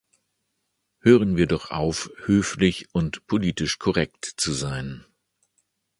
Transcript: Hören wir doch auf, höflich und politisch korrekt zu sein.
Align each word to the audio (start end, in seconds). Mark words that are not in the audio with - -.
Hören 1.01 1.37
wir 1.37 1.45
doch 1.45 1.69
auf, 1.69 2.09
höflich 2.25 2.87
und 2.91 3.27
politisch 3.27 3.77
korrekt 3.77 4.25
zu 4.35 4.51
sein. 4.51 5.05